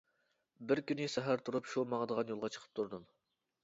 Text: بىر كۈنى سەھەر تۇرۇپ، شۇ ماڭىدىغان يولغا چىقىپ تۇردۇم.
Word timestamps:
بىر 0.71 0.81
كۈنى 0.93 1.07
سەھەر 1.17 1.45
تۇرۇپ، 1.51 1.71
شۇ 1.77 1.87
ماڭىدىغان 1.95 2.35
يولغا 2.37 2.55
چىقىپ 2.57 2.77
تۇردۇم. 2.79 3.11